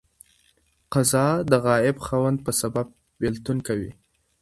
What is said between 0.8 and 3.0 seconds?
قضا د غائب خاوند په سبب